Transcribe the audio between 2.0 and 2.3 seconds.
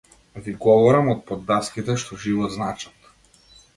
што